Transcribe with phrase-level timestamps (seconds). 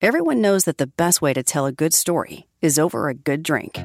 [0.00, 3.42] Everyone knows that the best way to tell a good story is over a good
[3.42, 3.80] drink.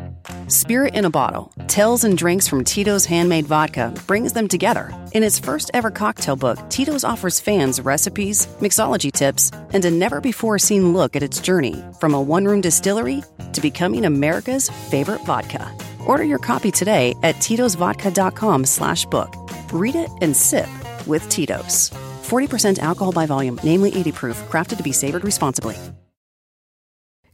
[0.45, 4.91] Spirit in a Bottle, Tales and Drinks from Tito's Handmade Vodka brings them together.
[5.13, 10.21] In its first ever cocktail book, Tito's offers fans recipes, mixology tips, and a never
[10.21, 13.23] before seen look at its journey from a one room distillery
[13.53, 15.67] to becoming America's favorite vodka.
[16.05, 19.33] Order your copy today at titosvodka.com slash book.
[19.73, 20.69] Read it and sip
[21.07, 21.89] with Tito's.
[22.23, 25.75] 40% alcohol by volume, namely 80 proof, crafted to be savored responsibly.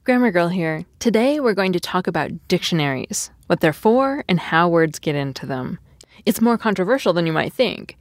[0.09, 0.86] Grammar Girl here.
[0.98, 5.45] Today we're going to talk about dictionaries, what they're for, and how words get into
[5.45, 5.78] them.
[6.25, 7.95] It's more controversial than you might think.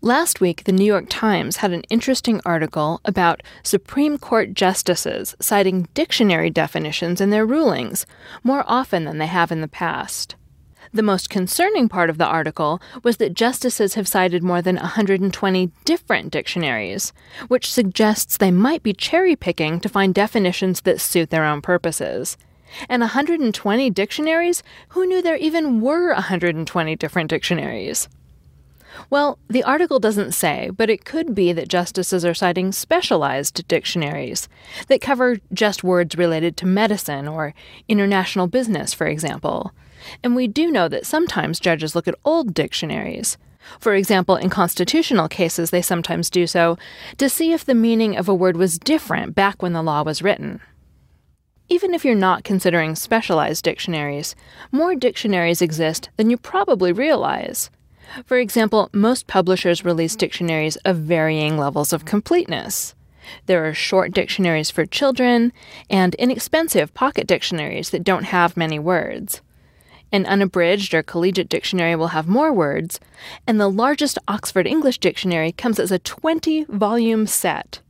[0.00, 5.88] Last week, the New York Times had an interesting article about Supreme Court justices citing
[5.94, 8.06] dictionary definitions in their rulings
[8.44, 10.36] more often than they have in the past.
[10.92, 15.70] The most concerning part of the article was that justices have cited more than 120
[15.84, 17.12] different dictionaries,
[17.48, 22.36] which suggests they might be cherry picking to find definitions that suit their own purposes.
[22.88, 24.62] And 120 dictionaries?
[24.90, 28.08] Who knew there even were 120 different dictionaries?
[29.10, 34.48] Well, the article doesn't say, but it could be that justices are citing specialized dictionaries
[34.88, 37.54] that cover just words related to medicine or
[37.88, 39.72] international business, for example.
[40.22, 43.36] And we do know that sometimes judges look at old dictionaries.
[43.80, 46.78] For example, in constitutional cases, they sometimes do so
[47.18, 50.22] to see if the meaning of a word was different back when the law was
[50.22, 50.60] written.
[51.68, 54.34] Even if you're not considering specialized dictionaries,
[54.72, 57.68] more dictionaries exist than you probably realize.
[58.24, 62.94] For example, most publishers release dictionaries of varying levels of completeness.
[63.44, 65.52] There are short dictionaries for children
[65.90, 69.42] and inexpensive pocket dictionaries that don't have many words.
[70.10, 72.98] An unabridged or collegiate dictionary will have more words,
[73.46, 77.80] and the largest Oxford English dictionary comes as a 20 volume set.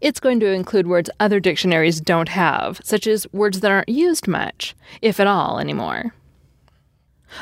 [0.00, 4.28] It's going to include words other dictionaries don't have, such as words that aren't used
[4.28, 6.14] much, if at all, anymore.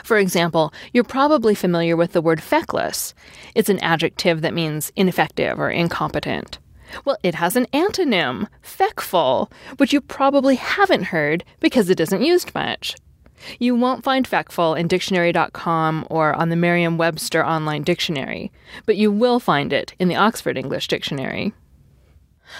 [0.04, 3.12] For example, you're probably familiar with the word feckless.
[3.56, 6.58] It's an adjective that means ineffective or incompetent.
[7.04, 12.54] Well, it has an antonym, feckful, which you probably haven't heard because it isn't used
[12.54, 12.94] much.
[13.58, 18.52] You won't find feckful in dictionary.com or on the Merriam Webster Online Dictionary,
[18.86, 21.52] but you will find it in the Oxford English Dictionary.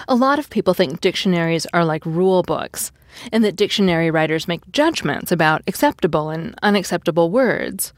[0.09, 2.93] A lot of people think dictionaries are like rule books,
[3.33, 7.93] and that dictionary writers make judgments about acceptable and unacceptable words.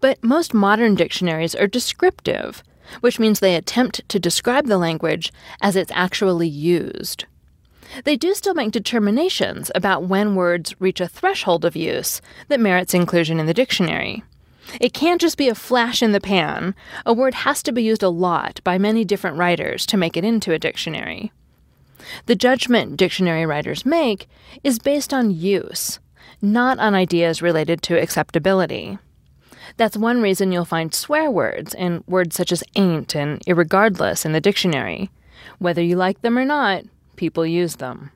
[0.00, 2.62] But most modern dictionaries are descriptive,
[3.00, 7.26] which means they attempt to describe the language as it's actually used.
[8.04, 12.94] They do still make determinations about when words reach a threshold of use that merits
[12.94, 14.22] inclusion in the dictionary.
[14.80, 16.74] It can't just be a flash in the pan.
[17.04, 20.24] A word has to be used a lot by many different writers to make it
[20.24, 21.32] into a dictionary.
[22.26, 24.28] The judgment dictionary writers make
[24.62, 25.98] is based on use,
[26.42, 28.98] not on ideas related to acceptability.
[29.76, 34.32] That's one reason you'll find swear words and words such as ain't and irregardless in
[34.32, 35.10] the dictionary.
[35.58, 36.84] Whether you like them or not,
[37.16, 38.10] people use them.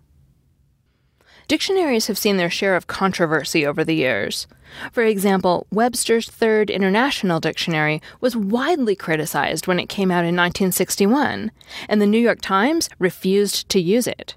[1.50, 4.46] Dictionaries have seen their share of controversy over the years.
[4.92, 11.50] For example, Webster's Third International Dictionary was widely criticized when it came out in 1961,
[11.88, 14.36] and the New York Times refused to use it.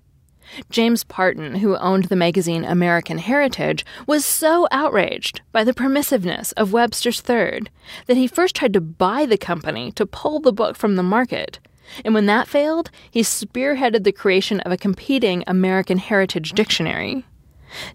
[0.72, 6.74] James Parton, who owned the magazine American Heritage, was so outraged by the permissiveness of
[6.74, 7.70] Webster's Third
[8.08, 11.60] that he first tried to buy the company to pull the book from the market
[12.04, 17.26] and when that failed, he spearheaded the creation of a competing American Heritage Dictionary.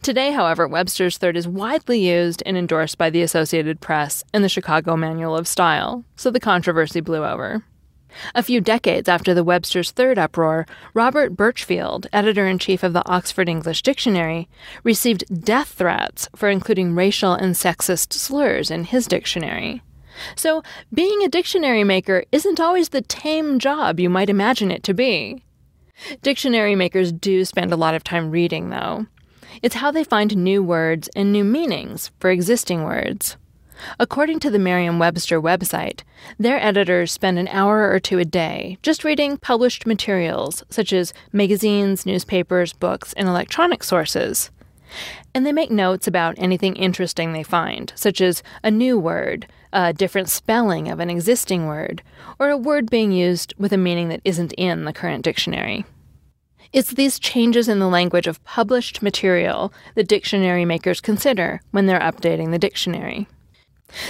[0.03, 4.49] Today, however, Webster's Third is widely used and endorsed by the Associated Press and the
[4.49, 7.63] Chicago Manual of Style, so the controversy blew over.
[8.35, 13.07] A few decades after the Webster's Third uproar, Robert Burchfield, editor in chief of the
[13.07, 14.49] Oxford English Dictionary,
[14.83, 19.83] received death threats for including racial and sexist slurs in his dictionary.
[20.37, 20.63] So,
[20.93, 25.43] being a dictionary maker isn't always the tame job you might imagine it to be.
[26.23, 29.07] Dictionary makers do spend a lot of time reading, though.
[29.63, 33.37] It's how they find new words and new meanings for existing words.
[33.99, 36.03] According to the Merriam Webster website,
[36.39, 41.15] their editors spend an hour or two a day just reading published materials such as
[41.33, 44.51] magazines, newspapers, books, and electronic sources.
[45.35, 49.93] And they make notes about anything interesting they find, such as a new word, a
[49.93, 52.03] different spelling of an existing word,
[52.39, 55.85] or a word being used with a meaning that isn't in the current dictionary.
[56.73, 62.01] It's these changes in the language of published material that dictionary makers consider when they're
[62.01, 63.27] updating the dictionary.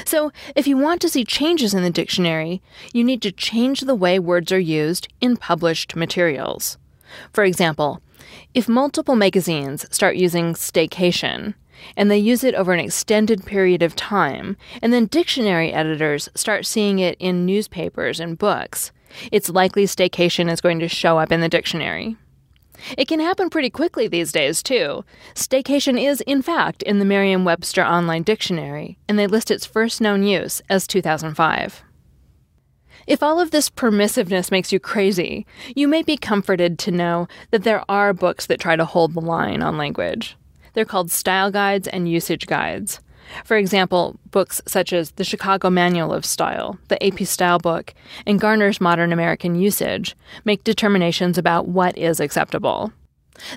[0.04, 2.60] So, if you want to see changes in the dictionary,
[2.92, 6.78] you need to change the way words are used in published materials.
[7.32, 8.02] For example,
[8.54, 11.54] if multiple magazines start using staycation,
[11.96, 16.66] and they use it over an extended period of time, and then dictionary editors start
[16.66, 18.92] seeing it in newspapers and books,
[19.32, 22.16] it's likely staycation is going to show up in the dictionary.
[22.96, 25.04] It can happen pretty quickly these days, too.
[25.34, 30.00] Staycation is, in fact, in the Merriam Webster Online Dictionary, and they list its first
[30.00, 31.82] known use as 2005.
[33.06, 37.64] If all of this permissiveness makes you crazy, you may be comforted to know that
[37.64, 40.36] there are books that try to hold the line on language.
[40.74, 43.00] They're called style guides and usage guides.
[43.44, 47.94] For example, books such as the Chicago Manual of Style, the AP Style book,
[48.26, 52.92] and Garner's Modern American Usage make determinations about what is acceptable.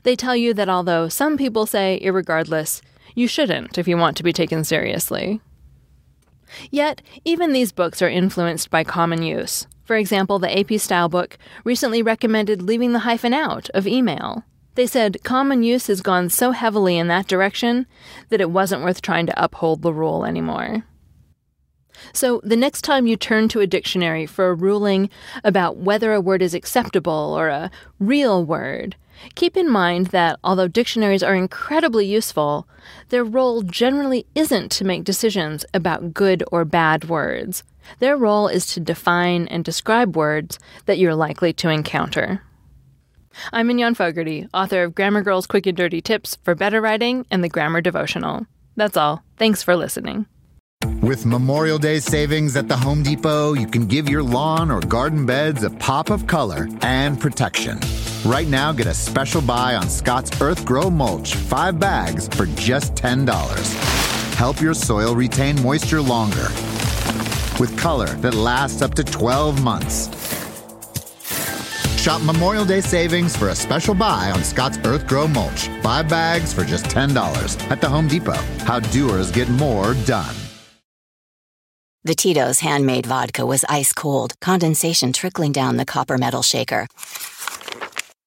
[0.04, 2.82] They tell you that although some people say, irregardless,
[3.16, 5.42] you shouldn't if you want to be taken seriously.
[6.70, 9.68] Yet, even these books are influenced by common use.
[9.84, 14.44] For example, the AP Style book recently recommended leaving the hyphen out of email.
[14.76, 17.88] They said common use has gone so heavily in that direction
[18.30, 20.86] that it wasn't worth trying to uphold the rule anymore.
[22.14, 25.10] So, the next time you turn to a dictionary for a ruling
[25.44, 27.70] about whether a word is acceptable or a
[28.00, 28.96] real word,
[29.36, 32.68] keep in mind that although dictionaries are incredibly useful,
[33.10, 37.64] their role generally isn't to make decisions about good or bad words.
[38.00, 42.42] Their role is to define and describe words that you're likely to encounter.
[43.54, 47.44] I'm Mignon Fogarty, author of Grammar Girl's Quick and Dirty Tips for Better Writing and
[47.44, 48.46] the Grammar Devotional.
[48.76, 49.24] That's all.
[49.38, 50.26] Thanks for listening.
[51.02, 55.26] With Memorial Day savings at the Home Depot, you can give your lawn or garden
[55.26, 57.80] beds a pop of color and protection.
[58.26, 63.26] Right now, get a special buy on Scott's EarthGro Mulch, five bags for just $10.
[64.36, 66.48] Help your soil retain moisture longer
[67.60, 70.08] with color that lasts up to 12 months.
[72.00, 75.70] Shop Memorial Day savings for a special buy on Scott's EarthGro Mulch.
[75.82, 78.34] Five bags for just $10 at the Home Depot.
[78.66, 80.36] How doers get more done.
[82.04, 86.88] The Tito's handmade vodka was ice cold, condensation trickling down the copper metal shaker.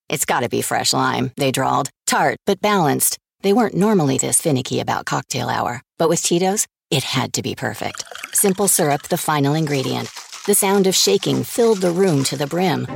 [0.08, 1.90] It's gotta be fresh lime, they drawled.
[2.06, 3.18] Tart, but balanced.
[3.42, 7.54] They weren't normally this finicky about cocktail hour, but with Tito's, it had to be
[7.54, 8.04] perfect.
[8.32, 10.08] Simple syrup, the final ingredient
[10.46, 12.86] the sound of shaking filled the room to the brim.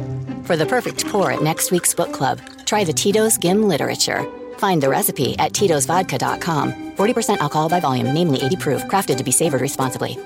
[0.44, 4.26] For the perfect pour at next week's book club, try the Tito's Gim Literature.
[4.58, 6.92] Find the recipe at titosvodka.com.
[6.96, 10.18] 40% alcohol by volume, namely 80 proof, crafted to be savored responsibly.